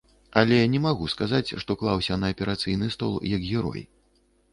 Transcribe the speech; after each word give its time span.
Але 0.39 0.55
не 0.75 0.79
магу 0.85 1.09
сказаць, 1.13 1.55
што 1.63 1.75
клаўся 1.81 2.17
на 2.21 2.31
аперацыйны 2.33 2.89
стол 2.95 3.13
як 3.35 3.41
герой. 3.51 3.85